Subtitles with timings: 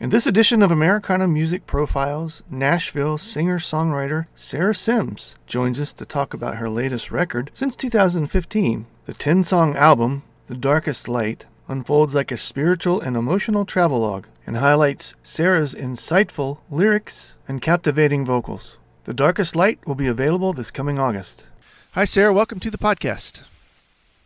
[0.00, 6.06] In this edition of Americana Music Profiles, Nashville singer songwriter Sara Syms joins us to
[6.06, 8.86] talk about her latest record since 2015.
[9.04, 14.56] The 10 song album, The Darkest Light, unfolds like a spiritual and emotional travelogue and
[14.56, 18.78] highlights Sara's insightful lyrics and captivating vocals.
[19.04, 21.46] The Darkest Light will be available this coming August.
[21.92, 22.32] Hi, Sara.
[22.32, 23.42] Welcome to the podcast.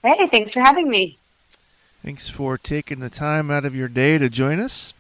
[0.05, 1.19] Hey, thanks for having me.
[2.05, 4.95] Thanks for taking the time out of your day to join us.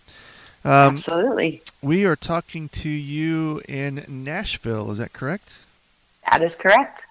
[0.64, 1.62] Um, Absolutely.
[1.82, 4.90] We are talking to you in Nashville.
[4.90, 5.58] Is that correct?
[6.30, 7.06] That is correct.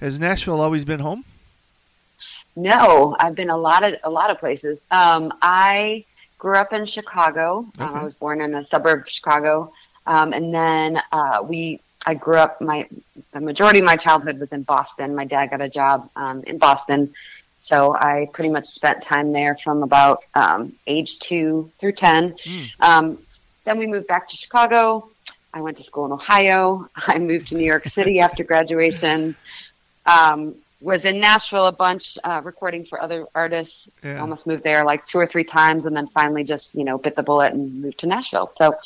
[0.00, 1.24] Has Nashville always been home?
[2.56, 4.86] No, I've been a lot of a lot of places.
[4.90, 6.04] Um, I
[6.38, 7.66] grew up in Chicago.
[7.76, 7.84] Okay.
[7.84, 9.72] Um, I was born in a suburb of Chicago,
[10.06, 11.80] um, and then uh, we.
[12.06, 12.60] I grew up.
[12.60, 12.86] My
[13.32, 15.14] the majority of my childhood was in Boston.
[15.14, 17.08] My dad got a job um, in Boston,
[17.64, 22.34] so I pretty much spent time there from about um, age two through 10.
[22.34, 22.70] Mm.
[22.80, 23.18] Um,
[23.64, 25.08] then we moved back to Chicago.
[25.54, 26.90] I went to school in Ohio.
[27.06, 29.34] I moved to New York City after graduation.
[30.04, 33.88] Um, was in Nashville a bunch, uh, recording for other artists.
[34.02, 34.20] Yeah.
[34.20, 37.16] Almost moved there like two or three times, and then finally just you know bit
[37.16, 38.48] the bullet and moved to Nashville.
[38.48, 38.76] So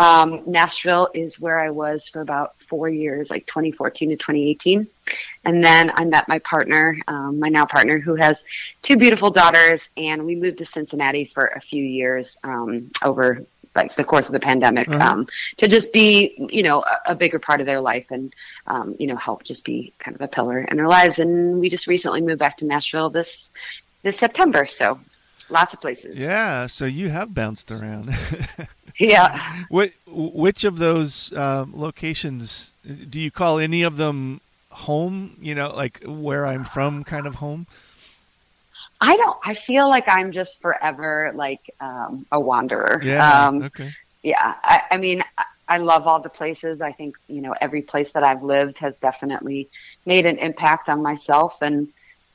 [0.00, 4.86] um, Nashville is where I was for about four years, like 2014 to 2018.
[5.44, 8.42] And then I met my partner, um, my now partner, who has
[8.80, 13.44] two beautiful daughters, and we moved to Cincinnati for a few years um, over
[13.74, 15.12] like the course of the pandemic uh-huh.
[15.12, 15.28] um,
[15.58, 18.34] to just be, you know, a, a, bigger part of their life and,
[18.66, 21.18] um, you know, help just be kind of a pillar in their lives.
[21.18, 23.52] And we just recently moved back to Nashville this
[24.02, 24.98] this September, so
[25.50, 26.16] lots of places.
[26.16, 28.16] Yeah, so you have bounced around.
[29.08, 29.64] yeah.
[29.70, 32.74] Which, which of those um, locations
[33.08, 34.40] do you call any of them
[34.70, 35.36] home?
[35.40, 37.66] You know, like where I'm from, kind of home.
[39.00, 39.38] I don't.
[39.44, 43.00] I feel like I'm just forever like um, a wanderer.
[43.02, 43.46] Yeah.
[43.46, 43.94] Um, okay.
[44.22, 44.54] Yeah.
[44.62, 46.82] I, I mean, I, I love all the places.
[46.82, 49.68] I think you know every place that I've lived has definitely
[50.04, 51.88] made an impact on myself and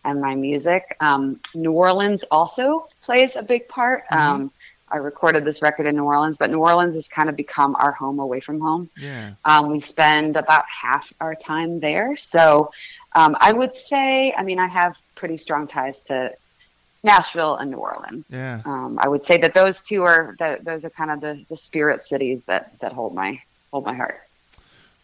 [0.03, 0.95] and my music.
[0.99, 4.05] Um, New Orleans also plays a big part.
[4.05, 4.17] Mm-hmm.
[4.17, 4.51] Um,
[4.95, 7.91] I recorded this record in New Orleans, but New Orleans has kind of become our
[7.91, 8.89] home away from home.
[8.97, 9.33] Yeah.
[9.43, 12.15] Um, we spend about half our time there.
[12.15, 12.71] So
[13.13, 16.33] um, I would say, I mean, I have pretty strong ties to
[17.03, 18.27] Nashville and New Orleans.
[18.29, 18.61] Yeah.
[18.63, 21.57] Um, I would say that those two are the, those are kind of the, the
[21.57, 23.41] spirit cities that, that hold my
[23.71, 24.21] hold my heart.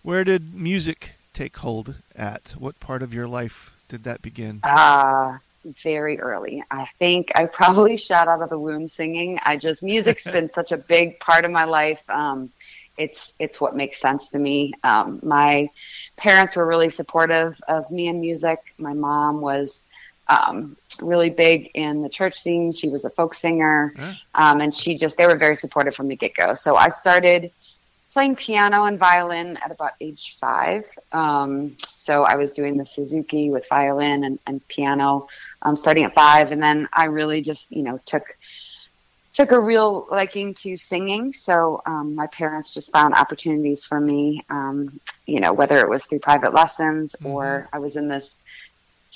[0.04, 2.56] Where did music take hold at?
[2.58, 4.62] What part of your life did that begin?
[4.64, 6.64] Uh, very early.
[6.70, 9.40] I think I probably shot out of the womb singing.
[9.44, 12.02] I just music's been such a big part of my life.
[12.10, 12.52] Um,
[12.98, 14.74] it's it's what makes sense to me.
[14.84, 15.70] Um, my
[16.18, 18.60] parents were really supportive of me and music.
[18.78, 19.86] My mom was
[20.28, 22.72] um, really big in the church scene.
[22.72, 23.94] She was a folk singer,
[24.36, 26.54] um, and she just they were very supportive from the get go.
[26.54, 27.52] So I started
[28.12, 30.86] playing piano and violin at about age five.
[31.12, 35.28] Um, so I was doing the Suzuki with violin and, and piano
[35.62, 38.38] um, starting at five, and then I really just you know took
[39.34, 41.34] took a real liking to singing.
[41.34, 46.06] So um, my parents just found opportunities for me, um, you know, whether it was
[46.06, 47.28] through private lessons mm-hmm.
[47.28, 48.40] or I was in this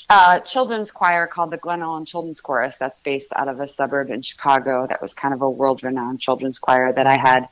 [0.10, 4.10] uh, children's choir called the Glen Ellyn Children's Chorus that's based out of a suburb
[4.10, 4.88] in Chicago.
[4.88, 7.50] That was kind of a world renowned children's choir that I had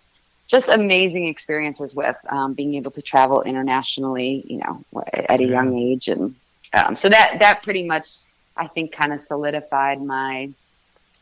[0.47, 5.77] just amazing experiences with um, being able to travel internationally, you know, at a young
[5.77, 6.09] age.
[6.09, 6.35] And
[6.73, 8.17] um, so that, that pretty much,
[8.55, 10.49] I think, kind of solidified my,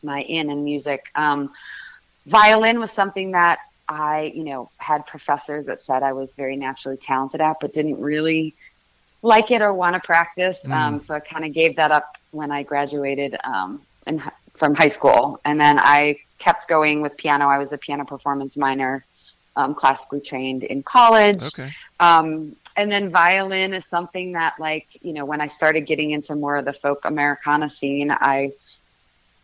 [0.02, 1.10] my in in music.
[1.14, 1.52] Um,
[2.26, 6.96] violin was something that I, you know, had professors that said I was very naturally
[6.96, 8.54] talented at, but didn't really
[9.22, 10.62] like it or want to practice.
[10.64, 10.72] Mm.
[10.72, 14.20] Um, so I kind of gave that up when I graduated um, in,
[14.54, 15.40] from high school.
[15.44, 17.46] And then I kept going with piano.
[17.46, 19.04] I was a piano performance minor,
[19.56, 21.42] um, classically trained in college.
[21.44, 21.70] Okay.
[22.00, 26.34] Um, and then violin is something that like you know when i started getting into
[26.34, 28.50] more of the folk americana scene i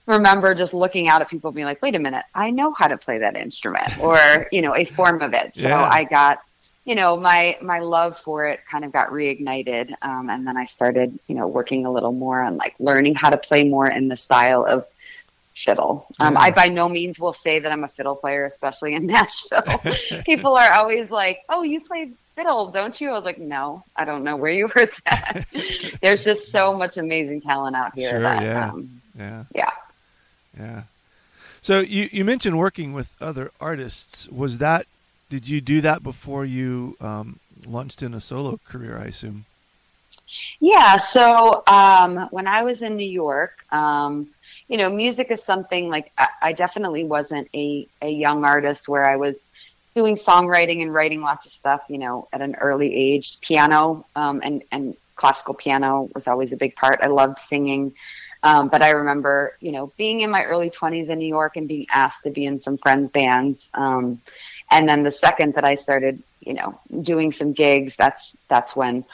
[0.06, 2.96] remember just looking out at people being like wait a minute i know how to
[2.96, 5.82] play that instrument or you know a form of it so Yeah.
[5.82, 6.38] i got
[6.84, 10.64] you know my my love for it kind of got reignited um, and then i
[10.64, 14.08] started you know working a little more on like learning how to play more in
[14.08, 14.86] the style of
[15.64, 16.40] fiddle um, Yeah.
[16.40, 19.62] i by no means will say that i'm a fiddle player especially in nashville
[20.24, 24.04] people are always like oh you play fiddle don't you i was like no i
[24.04, 25.46] don't know where you heard that
[26.02, 28.70] there's just so much amazing talent out here Sure, that, yeah.
[28.70, 29.44] um, Yeah.
[29.54, 29.70] yeah
[30.58, 30.82] Yeah.
[31.60, 34.28] So you, you mentioned working with other artists.
[34.28, 34.86] Was that
[35.28, 38.96] did you do that before you um, launched in a solo career?
[38.96, 39.44] I assume.
[40.60, 40.98] Yeah.
[40.98, 44.28] So um, when I was in New York, um,
[44.68, 49.04] you know, music is something like I, I definitely wasn't a, a young artist where
[49.04, 49.44] I was
[49.94, 53.40] doing songwriting and writing lots of stuff, you know, at an early age.
[53.40, 57.00] Piano um, and, and classical piano was always a big part.
[57.02, 57.94] I loved singing.
[58.42, 61.66] Um, but I remember, you know, being in my early 20s in New York and
[61.66, 63.68] being asked to be in some friends' bands.
[63.74, 64.20] Um,
[64.70, 69.04] and then the second that I started, you know, doing some gigs, that's that's when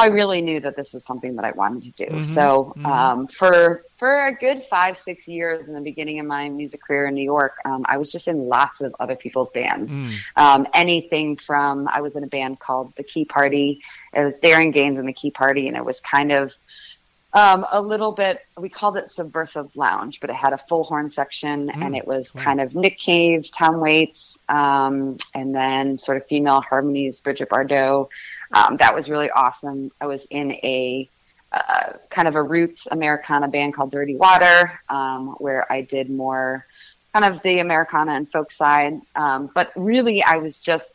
[0.00, 2.10] I really knew that this was something that I wanted to do.
[2.10, 2.86] Mhm, So mhm.
[2.86, 7.06] um, for for a good five six years in the beginning of my music career
[7.06, 9.92] in New York, um, I was just in lots of other people's bands.
[9.92, 10.12] Mm.
[10.36, 13.82] Um, anything from I was in a band called the Key Party.
[14.14, 16.54] It was Darren Gaines and the Key Party, and it was kind of
[17.32, 18.38] um, a little bit.
[18.58, 22.06] We called it subversive lounge, but it had a full horn section, Mm, and it
[22.06, 27.48] was kind of Nick Cave, Tom Waits, um, and then sort of female harmonies, Brigitte
[27.48, 28.08] Bardot.
[28.52, 29.90] Um, that was really awesome.
[30.00, 31.08] I was in a
[31.52, 36.64] uh, kind of a roots Americana band called Dirty Water, um, where I did more
[37.14, 38.94] kind of the Americana and folk side.
[39.14, 40.92] Um, but really, I was just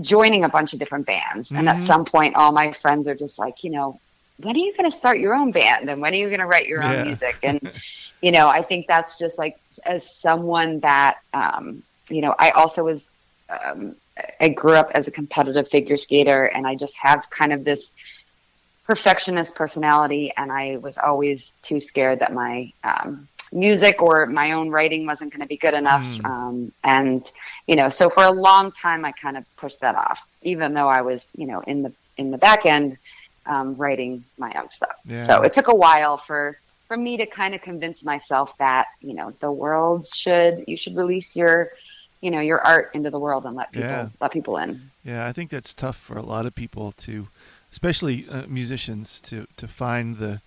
[0.00, 1.52] joining a bunch of different bands.
[1.52, 1.82] And at Mhm.
[1.82, 4.00] some point, all my friends are just like, you know,
[4.38, 5.88] when are you going to start your own band?
[5.88, 7.04] And when are you going to write your own Yeah.
[7.04, 7.38] music?
[7.42, 7.60] And,
[8.20, 12.84] you know, I think that's just like, as someone that, um, you know, I also
[12.84, 13.12] was,
[13.48, 13.96] um,
[14.40, 17.92] I grew up as a competitive figure skater and I just have kind of this
[18.86, 20.32] perfectionist personality.
[20.36, 25.32] And I was always too scared that my, um, music or my own writing wasn't
[25.32, 26.04] going to be good enough.
[26.04, 26.24] Mm.
[26.24, 27.24] Um, and,
[27.66, 30.88] you know, so for a long time, I kind of pushed that off, even though
[30.88, 32.98] I was, you know, in the, in the back end,
[33.46, 34.96] um, writing my own stuff.
[35.06, 35.22] Yeah.
[35.22, 36.58] So it took a while for,
[36.88, 40.96] for me to kind of convince myself that, you know, the world should, you should
[40.96, 41.70] release your,
[42.20, 44.08] you know, your art into the world and let people, Yeah.
[44.20, 44.90] let people in.
[45.04, 47.28] Yeah, I think that's tough for a lot of people to,
[47.72, 50.40] especially uh, musicians, to to find the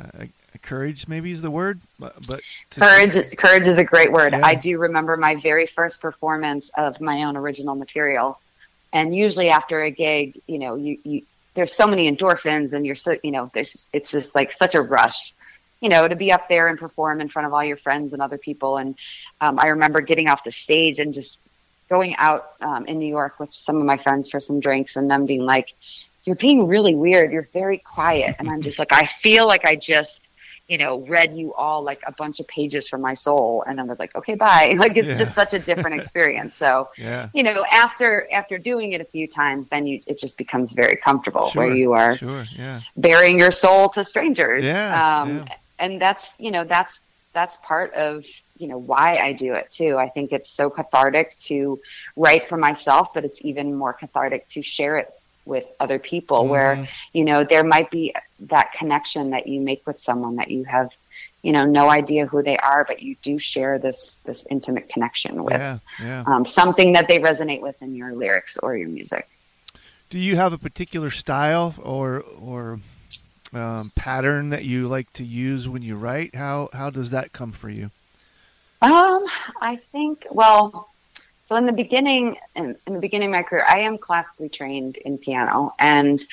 [0.00, 0.26] uh,
[0.62, 1.08] courage.
[1.08, 2.40] Maybe is the word, but, but
[2.70, 4.32] to- Courage, courage is a great word.
[4.32, 4.40] Yeah.
[4.44, 8.38] I do remember my very first performance of my own original material,
[8.92, 11.22] and usually after a gig, you know, you, you
[11.54, 14.80] there's so many endorphins, and you're so you know, there's it's just like such a
[14.80, 15.34] rush,
[15.80, 18.20] you know, to be up there and perform in front of all your friends and
[18.22, 18.76] other people.
[18.76, 18.96] And
[19.40, 21.38] um, I remember getting off the stage and just
[21.88, 25.10] going out um, in New York with some of my friends for some drinks, and
[25.10, 25.74] them being like,
[26.24, 27.32] "You're being really weird.
[27.32, 30.26] You're very quiet," and I'm just like, I feel like I just
[30.68, 33.64] you know, read you all like a bunch of pages from my soul.
[33.66, 34.74] And I was like, okay, bye.
[34.78, 35.18] Like it's Yeah.
[35.18, 36.56] just such a different experience.
[36.56, 40.38] So, yeah, you know, after, after doing it a few times, then you, it just
[40.38, 44.62] becomes very comfortable sure, where you are sure, yeah, bearing your soul to strangers.
[44.62, 45.44] Um, yeah.
[45.80, 47.00] And that's, you know, that's,
[47.32, 48.24] that's part of,
[48.58, 49.96] you know, why I do it too.
[49.96, 51.80] I think it's so cathartic to
[52.16, 55.08] write for myself, but it's even more cathartic to share it
[55.46, 56.88] with other people where Mhm.
[57.14, 60.94] you know there might be that connection that you make with someone that you have
[61.42, 65.42] you know no idea who they are but you do share this this intimate connection
[65.42, 66.22] with yeah, yeah.
[66.26, 69.26] um, something that they resonate with in your lyrics or your music
[70.10, 72.22] Do you have a particular style or
[72.52, 72.78] or
[73.52, 76.34] um, pattern that you like to use when you write?
[76.34, 77.90] How how does that come for you?
[78.82, 79.26] um
[79.60, 80.88] i think well
[81.48, 84.96] so in the beginning in, in the beginning of my career i am classically trained
[84.96, 86.24] in piano and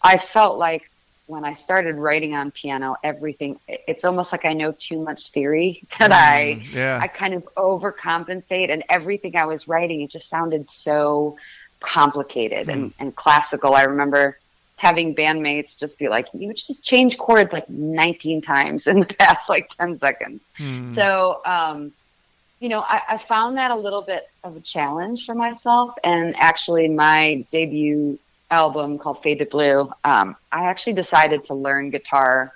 [0.00, 0.90] i felt like
[1.26, 5.82] when i started writing on piano everything it's almost like i know too much theory
[5.98, 10.28] that i Mm, yeah, I kind of overcompensate, and everything I was writing, it just
[10.28, 11.36] sounded so
[11.80, 13.74] complicated and, and classical.
[13.74, 14.38] I remember
[14.82, 19.48] having bandmates just be like, "You just change chords like 19 times in the past
[19.48, 20.92] like 10 seconds." Hmm.
[20.94, 21.92] So, um,
[22.58, 25.94] you know, I, I found that a little bit of a challenge for myself.
[26.02, 28.18] And actually, my debut
[28.50, 32.52] album called Fade to Blue, um, I actually decided to learn guitar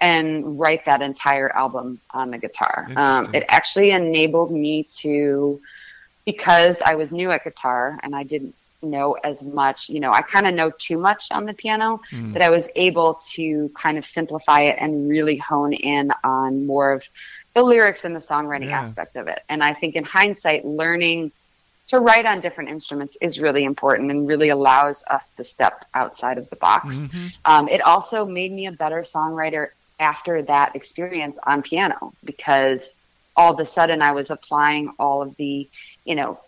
[0.00, 2.88] and write that entire album on the guitar.
[2.96, 5.60] Um, it actually enabled me to,
[6.24, 10.22] because I was new at guitar and I didn't know as much, you know, I
[10.22, 12.34] kind of know too much on the piano Mm.
[12.34, 16.92] that I was able to kind of simplify it and really hone in on more
[16.92, 17.04] of
[17.54, 18.80] the lyrics and the songwriting Yeah.
[18.80, 19.40] aspect of it.
[19.48, 21.32] And I think in hindsight, learning
[21.88, 26.36] to write on different instruments is really important and really allows us to step outside
[26.38, 26.96] of the box.
[26.96, 27.34] Mhm.
[27.44, 29.68] Um, it also made me a better songwriter
[29.98, 32.94] after that experience on piano because
[33.34, 35.68] all of a sudden I was applying all of the,
[36.04, 36.38] you know,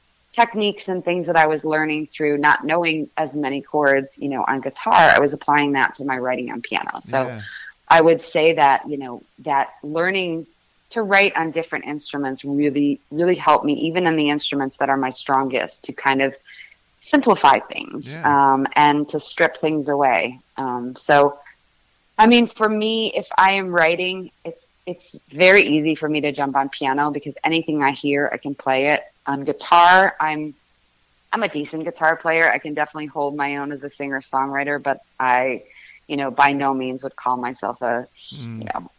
[0.41, 4.43] techniques and things that I was learning through not knowing as many chords, you know,
[4.47, 4.95] on guitar.
[5.17, 7.01] I was applying that to my writing on piano.
[7.03, 7.41] So Yeah.
[7.89, 10.47] I would say that, you know, that learning
[10.91, 14.97] to write on different instruments really, really helped me, even in the instruments that are
[14.97, 16.35] my strongest, to kind of
[17.01, 18.53] simplify things Yeah.
[18.53, 20.41] um, and to strip things away.
[20.57, 21.39] Um, so,
[22.19, 26.33] I mean, for me, if I am writing, it's it's very easy for me to
[26.33, 29.03] jump on piano because anything I hear, I can play it.
[29.27, 30.55] On guitar, I'm
[31.33, 32.51] I'm a decent guitar player.
[32.51, 35.63] I can definitely hold my own as a singer songwriter, but I,
[36.09, 38.59] you know, by no means would call myself a Mm.
[38.61, 38.91] you know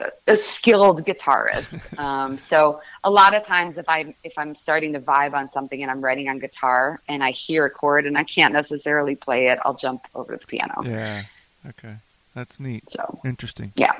[0.00, 1.78] a, a skilled guitarist.
[1.98, 5.80] um, so a lot of times, if I if I'm starting to vibe on something
[5.82, 9.48] and I'm writing on guitar and I hear a chord and I can't necessarily play
[9.48, 10.74] it, I'll jump over to the piano.
[10.84, 11.22] Yeah.
[11.66, 11.94] Okay.
[12.34, 12.90] That's neat.
[12.90, 13.72] So Interesting.
[13.76, 13.92] yeah,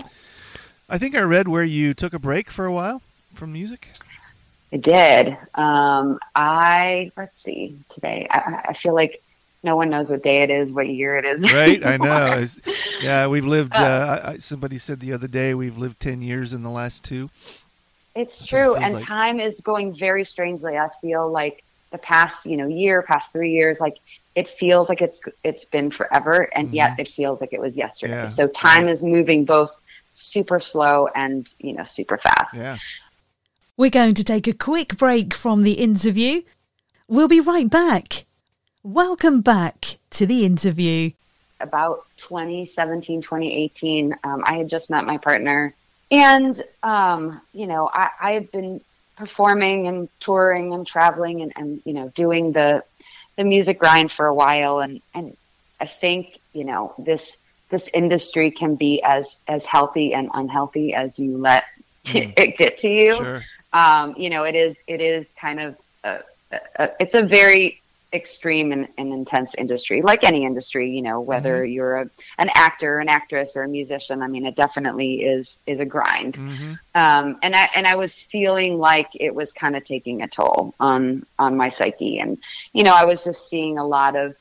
[0.89, 3.01] I think I read where you took a break for a while
[3.35, 3.89] from music.
[4.75, 5.37] I did.
[5.55, 8.27] Um, I let's see today.
[8.29, 9.23] I, I feel like
[9.63, 11.53] no one knows what day it is, what year it is.
[11.55, 11.85] Right?
[11.87, 12.33] I know.
[12.43, 13.73] It's- yeah, we've lived.
[13.73, 17.05] Uh, I, I, somebody said the other day we've lived ten years in the last
[17.05, 17.31] two.
[18.17, 19.05] It's That's what it true, and like.
[19.05, 20.77] time is going very strangely.
[20.77, 21.63] I feel like
[21.93, 23.99] the past, you know, year, past three years, like
[24.35, 28.15] it feels like it's it's been forever, and yet it feels like it was yesterday.
[28.15, 28.23] Mm-hmm.
[28.25, 28.29] Yeah.
[28.29, 29.79] So time is moving both
[30.15, 32.55] super slow and you know super fast.
[32.55, 32.79] Yeah.
[33.77, 36.43] We're going to take a quick break from the interview.
[37.09, 38.25] We'll be right back.
[38.85, 41.11] Welcome back to the interview.
[41.61, 45.73] about 2017 2018 um, i had just met my partner
[46.11, 48.81] and um, you know I, I had been
[49.17, 52.85] performing and touring and traveling and, and you know doing the
[53.37, 55.37] the music grind for a while and and
[55.81, 57.39] i think you know this
[57.71, 61.65] this industry can be as as healthy and unhealthy as you let
[62.05, 63.43] it get to you Sure.
[63.75, 66.21] Um, you know, it is it is kind of a,
[66.77, 67.81] a, it's a very
[68.13, 70.95] extreme and, and intense industry, like any industry.
[70.95, 74.23] You know, whether you're a, an actor, an actress, or a musician.
[74.23, 76.37] I mean, it definitely is is a grind.
[76.37, 80.29] hmm Um, and I and I was feeling like it was kind of taking a
[80.29, 82.39] toll on on my psyche, and
[82.73, 84.37] you know, I was just seeing a lot of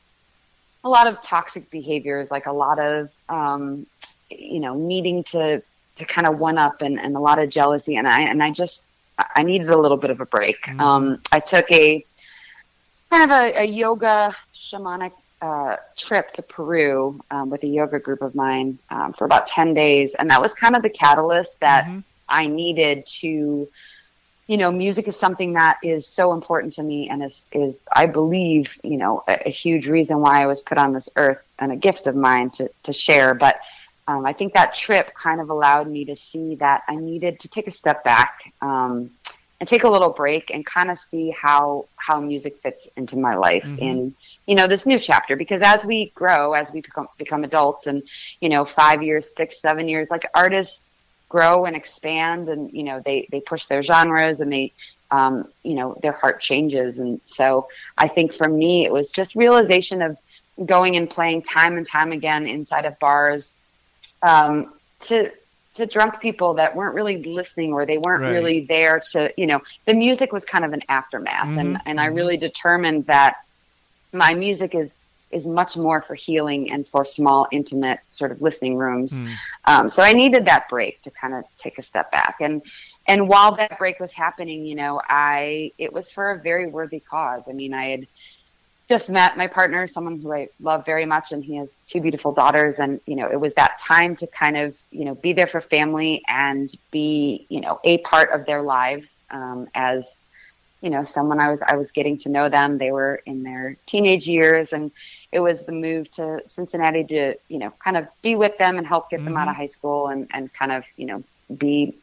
[0.84, 3.88] a lot of toxic behaviors, like a lot of um,
[4.30, 5.64] you know needing to
[5.96, 8.52] to kind of one up and, and a lot of jealousy, and I and I
[8.52, 8.86] just
[9.36, 10.62] I needed a little bit of a break.
[10.64, 10.80] Mhm.
[10.80, 12.06] Um, I took a
[13.12, 18.22] kind of a, a yoga shamanic uh, trip to Peru um, with a yoga group
[18.22, 20.16] of mine um, for about 10 days.
[20.16, 22.04] And that was kind of the catalyst that Mhm.
[22.30, 23.68] I needed to,
[24.48, 28.06] you know, music is something that is so important to me and is, is I
[28.08, 31.72] believe, you know, a, a huge reason why I was put on this earth and
[31.72, 33.34] a gift of mine to, to share.
[33.34, 33.60] But
[34.08, 37.48] um, I think that trip kind of allowed me to see that I needed to
[37.48, 39.12] take a step back um,
[39.60, 43.36] and take a little break and kind of see how how music fits into my
[43.36, 43.80] life Mhm.
[43.80, 45.38] in you know this new chapter.
[45.38, 48.04] Because as we grow, as we become become adults, and
[48.42, 50.84] you know five years, six, seven years, like artists
[51.30, 54.74] grow and expand, and you know they they push their genres and they
[55.12, 57.68] um, you know their heart changes, and so
[57.98, 60.18] I think for me it was just realization of
[60.66, 63.56] going and playing time and time again inside of bars
[64.24, 65.32] um, to
[65.76, 68.28] to drunk people that weren't really listening or they weren't Right.
[68.28, 72.00] really there to you know the music was kind of an aftermath and Mhm, and
[72.00, 72.16] I mhm.
[72.16, 73.36] really determined that
[74.14, 74.98] my music is
[75.32, 79.42] is much more for healing and for small intimate sort of listening rooms Mm.
[79.66, 82.64] um, so I needed that break to kind of take a step back and
[83.08, 87.00] and while that break was happening you know I it was for a very worthy
[87.00, 88.08] cause I mean I had
[88.94, 92.32] just met my partner, someone who I love very much, and he has two beautiful
[92.32, 92.78] daughters.
[92.78, 95.62] And you know, it was that time to kind of you know be there for
[95.62, 100.16] family and be you know a part of their lives um, as
[100.82, 102.78] you know someone I was I was getting to know them.
[102.78, 104.92] They were in their teenage years, and
[105.32, 108.86] it was the move to Cincinnati to you know kind of be with them and
[108.86, 111.24] help get them out of high school and and kind of you know
[111.58, 111.96] be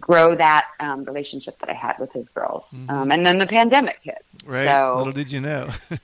[0.00, 2.72] grow that um, relationship that I had with his girls.
[2.74, 2.90] Mhm.
[2.90, 4.24] Um, and then the pandemic hit.
[4.44, 4.64] Right.
[4.64, 5.70] So Little did you know.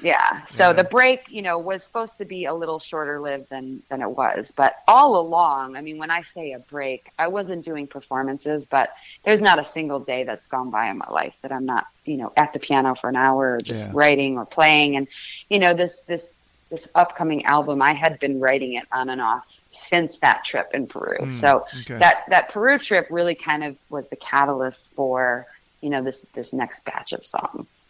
[0.00, 0.44] Yeah.
[0.46, 0.72] So Yeah.
[0.72, 4.10] the break, you know, was supposed to be a little shorter lived than than it
[4.10, 4.52] was.
[4.56, 8.92] But all along, I mean, when I say a break, I wasn't doing performances, but
[9.24, 12.16] there's not a single day that's gone by in my life that I'm not, you
[12.16, 13.92] know, at the piano for an hour or just Yeah.
[13.94, 14.96] writing or playing.
[14.96, 15.06] And
[15.48, 16.36] you know, this this
[16.72, 20.86] this upcoming album, I had been writing it on and off since that trip in
[20.86, 21.18] Peru.
[21.20, 21.98] Mm, so okay.
[21.98, 25.46] that that Peru trip really kind of was the catalyst for
[25.82, 27.82] you know this this next batch of songs.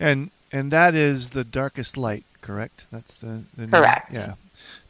[0.00, 2.86] And and that is the darkest light, correct?
[2.90, 3.70] That's the, the name?
[3.70, 4.12] Correct.
[4.12, 4.34] Yeah.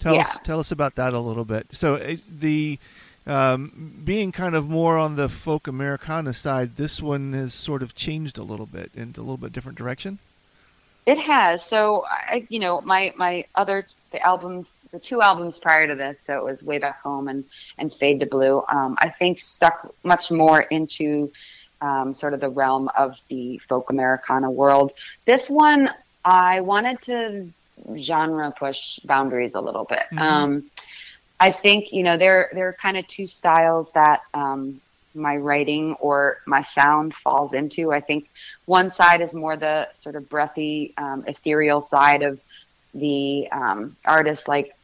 [0.00, 1.66] Tell us tell us about that a little bit.
[1.72, 2.78] So uh, the
[3.26, 7.94] um, being kind of more on the folk Americana side, this one has sort of
[7.94, 10.20] changed a little bit into a little bit different direction.
[11.06, 11.64] It has.
[11.64, 16.20] So I, you know, my my other the albums, the two albums prior to this,
[16.20, 17.44] so it was Way Back Home and
[17.78, 18.64] and Fade to Blue.
[18.68, 21.30] Um, I think stuck much more into
[21.80, 24.92] um, sort of the realm of the folk Americana world.
[25.26, 25.90] This one,
[26.24, 27.48] I wanted to
[27.96, 30.04] genre push boundaries a little bit.
[30.10, 30.20] Mhm.
[30.20, 30.70] Um,
[31.38, 34.80] I think you know there there are kind of two styles that um,
[35.16, 37.92] my writing or my sound falls into.
[37.92, 38.28] I think
[38.66, 42.42] one side is more the sort of breathy, um, ethereal side of
[42.94, 44.74] the um, artists like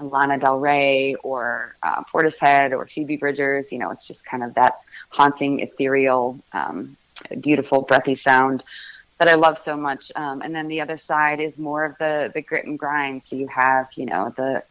[0.00, 3.72] Lana Del Rey or uh, Portishead or Phoebe Bridgers.
[3.72, 6.96] You know, it's just kind of that haunting, ethereal, um,
[7.40, 8.62] beautiful, breathy sound
[9.18, 10.12] that I love so much.
[10.14, 13.22] Um, and then the other side is more of the the grit and grind.
[13.24, 14.62] So you have, you know, the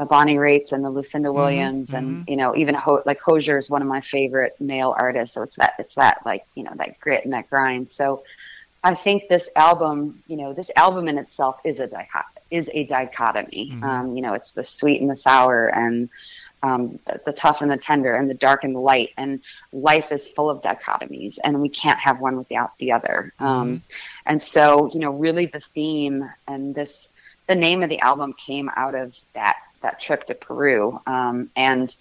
[0.00, 3.68] the Bonnie Raitt and the Lucinda Williams, and you know, even Ho- like Hozier is
[3.68, 5.34] one of my favorite male artists.
[5.34, 7.92] So it's that it's that like you know that grit and that grind.
[7.92, 8.24] So
[8.82, 12.86] I think this album, you know, this album in itself is a dichot- is a
[12.86, 13.72] dichotomy.
[13.74, 13.82] Mhm.
[13.82, 16.08] Um, you know, it's the sweet and the sour, and
[16.62, 19.10] um, the, the tough and the tender, and the dark and the light.
[19.18, 19.40] And
[19.70, 23.34] life is full of dichotomies, and we can't have one without the other.
[23.38, 23.82] Um,
[24.24, 27.12] and so, you know, really the theme and this,
[27.46, 31.94] the name of the album came out of that that trip to Peru, um, and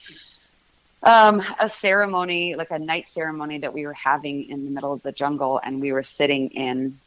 [1.02, 5.02] um, a ceremony, like a night ceremony that we were having in the middle of
[5.02, 6.98] the jungle, and we were sitting in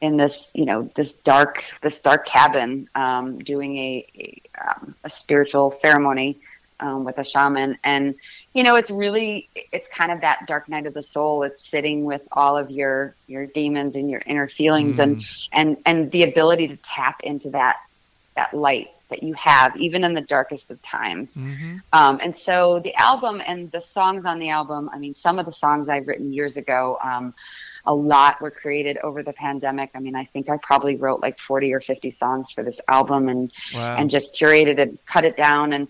[0.00, 5.10] in this, you know, this dark this dark cabin, um, doing a a, um, a
[5.10, 6.36] spiritual ceremony
[6.80, 8.14] um, with a shaman, and
[8.52, 11.42] you know, it's really it's kind of that dark night of the soul.
[11.42, 16.10] It's sitting with all of your your demons and your inner feelings, and and and
[16.10, 17.78] the ability to tap into that
[18.36, 21.76] that light that you have even in the darkest of times Mm-hmm.
[21.92, 25.46] um, and so the album and the songs on the album i mean some of
[25.46, 27.32] the songs i've written years ago um,
[27.86, 31.38] a lot were created over the pandemic i mean i think i probably wrote like
[31.38, 33.96] 40 or 50 songs for this album and Wow.
[33.98, 35.88] and just curated and cut it down and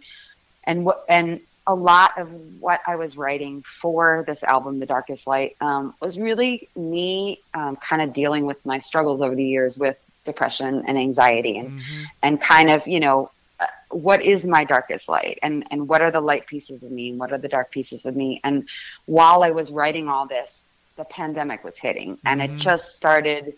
[0.64, 2.28] and what and a lot of
[2.60, 7.76] what I was writing for this album, The Darkest Light, um, was really me um,
[7.76, 12.04] kind of dealing with my struggles over the years with depression and anxiety and Mhm.
[12.22, 16.10] and kind of you know uh, what is my darkest light and and what are
[16.10, 18.68] the light pieces of me and what are the dark pieces of me and
[19.06, 22.44] while I was writing all this, the pandemic was hitting and Mhm.
[22.44, 23.54] it just started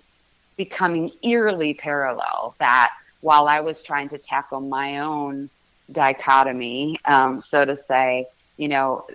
[0.57, 5.51] becoming eerily parallel that while I was trying to tackle my own
[5.91, 8.27] dichotomy, um, so to say,
[8.57, 9.07] you know,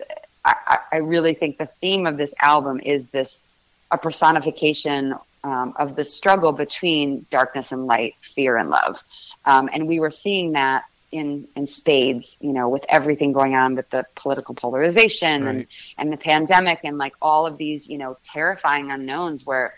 [0.43, 3.45] I- I really think the theme of this album is this
[3.91, 8.99] a personification um, of the struggle between darkness and light, fear and love.
[9.45, 13.75] Um, and we were seeing that in, in spades, you know, with everything going on
[13.75, 15.67] with the political polarization and, Right.
[15.97, 19.73] and the pandemic and like all of these, you know, terrifying unknowns where,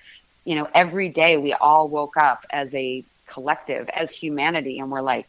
[0.46, 5.02] you know, every day we all woke up as a collective, as humanity, and we're
[5.02, 5.28] like,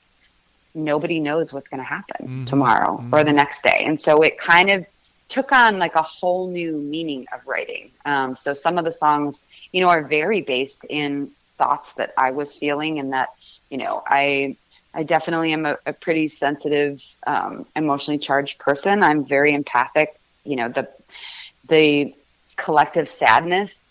[0.75, 2.47] nobody knows what's going to happen Mhm.
[2.47, 3.25] tomorrow or Mhm.
[3.27, 3.85] the next day.
[3.87, 4.87] And so it kind of
[5.29, 7.91] took on like a whole new meaning of writing.
[8.05, 12.33] Um, so some of the songs, you know, are very based in thoughts that I
[12.33, 13.31] was feeling and that,
[13.71, 14.57] you know, I,
[14.93, 19.03] I definitely am a, a pretty sensitive, um, emotionally charged person.
[19.03, 20.15] I'm very empathic.
[20.45, 20.89] You know, the,
[21.69, 22.15] the
[22.57, 23.87] collective sadness,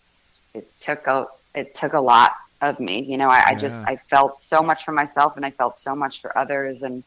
[0.54, 3.02] it took a, it took a lot of me.
[3.02, 5.96] You know, I, I just, I felt so much for myself and I felt so
[5.96, 6.84] much for others.
[6.84, 7.04] And,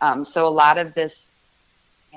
[0.00, 1.30] um, so a lot of this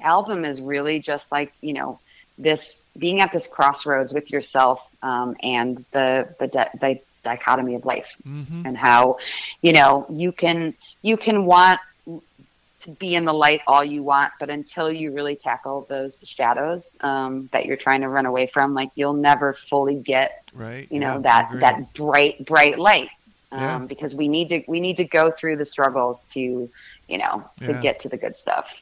[0.01, 1.99] album is really just like, you know,
[2.37, 7.83] this being at this crossroads with yourself, um, and the, the, di- the dichotomy of
[7.83, 8.65] life Mhm.
[8.65, 9.17] and how
[9.61, 14.31] you know you can you can want to be in the light all you want
[14.39, 18.73] but until you really tackle those shadows um, that you're trying to run away from
[18.73, 20.87] like you'll never fully get Right.
[20.89, 23.09] you know Yeah, that that bright bright light
[23.51, 23.79] um, Yeah.
[23.79, 27.71] because we need to we need to go through the struggles to you know to
[27.73, 27.81] Yeah.
[27.81, 28.81] get to the good stuff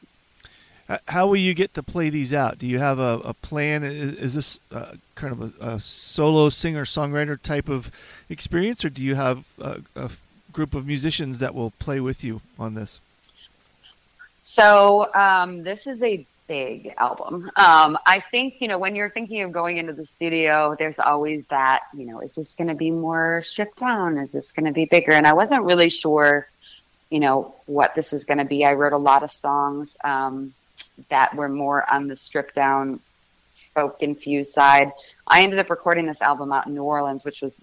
[1.08, 2.58] how will you get to play these out?
[2.58, 3.82] Do you have a, a plan?
[3.82, 7.90] Is, is this uh, kind of a, a solo singer songwriter type of
[8.28, 10.10] experience, or do you have a, a
[10.52, 13.00] group of musicians that will play with you on this?
[14.42, 17.50] So um, this is a big album.
[17.56, 21.44] Um, I think you know when you're thinking of going into the studio, there's always
[21.46, 24.18] that you know, is this going to be more stripped down?
[24.18, 25.12] Is this going to be bigger?
[25.12, 26.48] And I wasn't really sure,
[27.10, 28.64] you know, what this was going to be.
[28.64, 30.54] I wrote a lot of songs um,
[31.08, 33.00] that were more on the stripped down,
[33.74, 34.92] folk infused side.
[35.26, 37.62] I ended up recording this album out in New Orleans, which was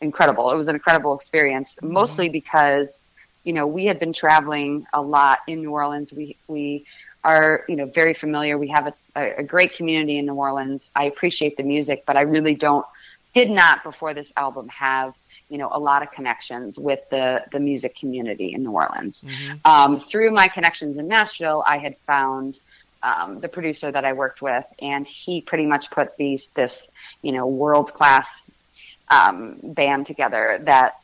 [0.00, 0.50] incredible.
[0.50, 1.92] It was an incredible experience, mm-hmm.
[1.92, 3.00] mostly because
[3.44, 6.12] you know, we had been traveling a lot in New Orleans.
[6.12, 6.84] We we
[7.24, 8.58] are you know very familiar.
[8.58, 10.90] We have a, a great community in New Orleans.
[10.94, 12.86] I appreciate the music, but I really don't
[13.32, 15.14] did not before this album have
[15.50, 19.24] you know a lot of connections with the the music community in New Orleans.
[19.24, 19.56] Mm-hmm.
[19.64, 22.60] Um, through my connections in Nashville, I had found
[23.02, 26.88] um, the producer that I worked with, and he pretty much put these this
[27.22, 28.50] you know world class
[29.10, 31.00] um, band together that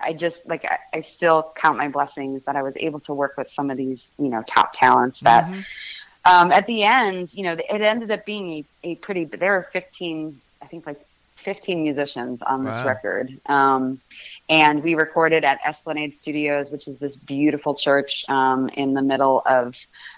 [0.00, 3.36] I just like I, I, still count my blessings that I was able to work
[3.36, 6.34] with some of these you know top talents that mm-hmm.
[6.34, 9.68] um, at the end you know it ended up being a, a pretty there were
[9.72, 11.00] 15 I think like
[11.36, 12.86] 15 musicians on this wow.
[12.86, 14.00] record um,
[14.48, 19.42] and we recorded at Esplanade Studios which is this beautiful church um, in the middle
[19.46, 19.76] of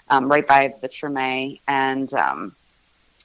[0.09, 2.55] um, right by the Treme and um,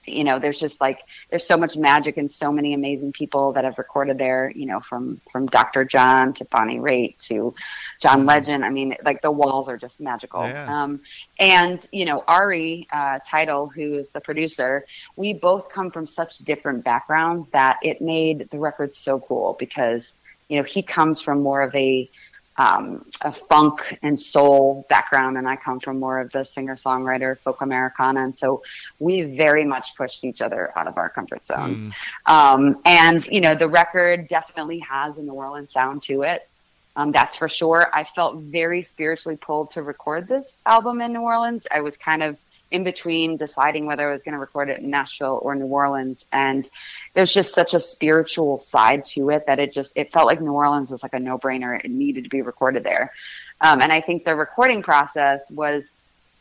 [0.06, 3.64] you know there's just like there's so much magic and so many amazing people that
[3.64, 7.54] have recorded there you know from from dr john to bonnie raitt to
[8.00, 8.28] john mm-hmm.
[8.28, 10.82] legend i mean like the walls are just magical yeah.
[10.82, 11.00] um,
[11.38, 14.84] and you know ari uh, Teitel who is the producer
[15.16, 20.16] we both come from such different backgrounds that it made the record so cool because
[20.48, 22.10] you know he comes from more of a
[22.56, 27.38] um, a funk and soul background, and I come from more of the singer songwriter
[27.38, 28.62] folk Americana, and so
[28.98, 31.88] we very much pushed each other out of our comfort zones.
[32.26, 32.30] Mm.
[32.30, 36.48] Um, and you know, the record definitely has a New Orleans sound to it.
[36.96, 37.88] Um, that's for sure.
[37.92, 41.66] I felt very spiritually pulled to record this album in New Orleans.
[41.70, 42.36] I was kind of
[42.74, 46.26] in between deciding whether I was going to record it in Nashville or New Orleans.
[46.32, 46.68] And
[47.14, 50.52] there's just such a spiritual side to it that it just, it felt like New
[50.52, 51.82] Orleans was like a no brainer.
[51.82, 53.12] It needed to be recorded there.
[53.60, 55.92] Um, and I think the recording process was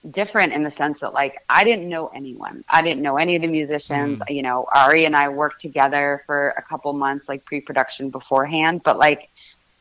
[0.10, 2.66] different in the sense that like I didn't know anyone.
[2.68, 4.20] I didn't know any of the musicians.
[4.20, 4.36] Mm.
[4.36, 8.98] You know, Ari and I worked together for a couple months, like pre-production beforehand, but
[8.98, 9.30] like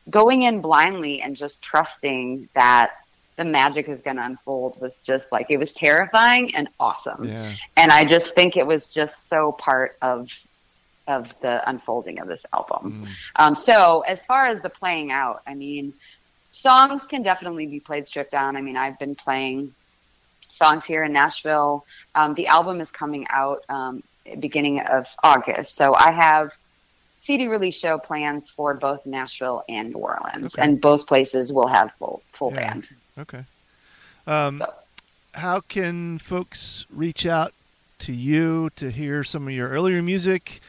[0.09, 2.93] going in blindly and just trusting that
[3.35, 7.25] the magic is going to unfold was just like it was terrifying and awesome.
[7.25, 7.51] Yeah.
[7.75, 10.29] And I just think it was just so part of
[11.05, 13.03] of the unfolding of this album.
[13.03, 13.09] Mm.
[13.35, 15.93] Um, so as far as the playing out, I mean,
[16.51, 18.55] songs can definitely be played stripped down.
[18.55, 19.73] I mean, I've been playing
[20.39, 21.85] songs here in Nashville.
[22.15, 24.01] Um, the album is coming out um,
[24.39, 26.53] beginning of August, so I have
[27.19, 30.63] CD release show plans for both Nashville and New Orleans, okay.
[30.63, 32.73] and both places will have full full yeah.
[32.73, 32.89] band.
[33.17, 33.43] Okay.
[34.27, 34.73] Um, so.
[35.33, 37.53] How can folks reach out
[37.99, 40.61] to you to hear some of your earlier music?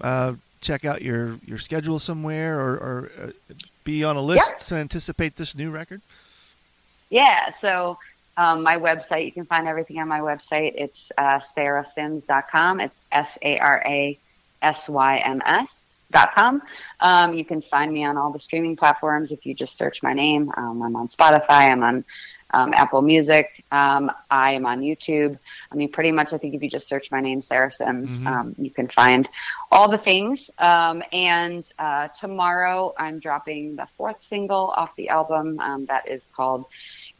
[0.00, 4.64] Uh, check out your, your schedule somewhere or, or uh, be on a list yeah.
[4.64, 6.00] to anticipate this new record?
[7.10, 7.98] Yeah, so
[8.36, 10.72] um, my website, you can find everything on my website.
[10.76, 12.80] It's uh, sarasyms.com.
[12.80, 14.18] It's S A R A
[14.62, 16.62] S Y M S com.
[17.00, 20.12] Um, you can find me on all the streaming platforms if you just search my
[20.12, 20.52] name.
[20.56, 21.72] Um, I'm on Spotify.
[21.72, 22.04] I'm on
[22.54, 23.64] um, Apple Music.
[23.72, 25.38] Um, I am on YouTube.
[25.70, 28.26] I mean, pretty much, I think if you just search my name, Sara Syms, mm-hmm.
[28.26, 29.28] Um, you can find
[29.70, 30.50] all the things.
[30.58, 36.66] Um, and uh, tomorrow, I'm dropping the fourth single off the album that is called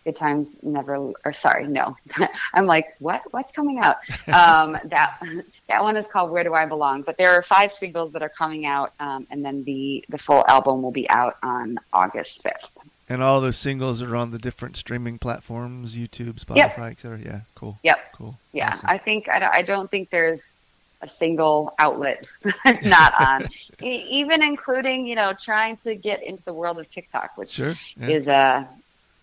[0.04, 1.96] Good Times Never, or sorry, no,
[2.54, 3.22] I'm like, what?
[3.32, 3.96] What's coming out?
[4.28, 5.22] Um, that
[5.68, 7.02] that one is called Where Do I Belong?
[7.02, 10.44] But there are five singles that are coming out, um, and then the the full
[10.48, 12.70] album will be out on August 5th.
[13.08, 16.78] And all those singles are on the different streaming platforms, YouTube, Spotify, yep.
[16.78, 17.18] etc.
[17.18, 17.78] Yeah, cool.
[17.82, 17.98] Yep.
[18.12, 18.38] Cool.
[18.52, 18.88] Yeah, awesome.
[18.88, 20.54] I think I don't, I don't think there's
[21.02, 22.24] a single outlet
[22.82, 23.48] not on,
[23.80, 28.08] even including you know trying to get into the world of TikTok, which sure, yeah.
[28.08, 28.68] is a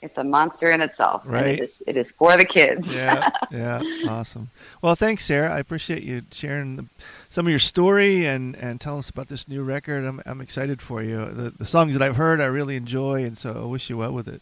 [0.02, 1.30] it's a monster in itself.
[1.30, 1.48] Right.
[1.48, 2.96] it is it is for the kids.
[2.96, 4.50] yeah, yeah, awesome.
[4.82, 5.54] Well, thanks, Sara.
[5.54, 6.86] I appreciate you sharing the,
[7.30, 10.06] some of your story and and telling us about this new record.
[10.06, 11.26] I'm I'm excited for you.
[11.26, 14.12] The the songs that I've heard, I really enjoy, and so I wish you well
[14.14, 14.42] with it.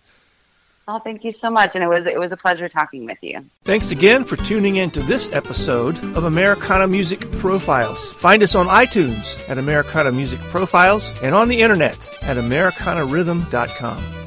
[0.89, 3.43] Oh, thank you so much, and it was it was a pleasure talking with you.
[3.65, 8.13] Thanks again for tuning in to this episode of Americana Music Profiles.
[8.13, 14.26] Find us on iTunes at Americana Music Profiles and on the internet at americanarhythm.com.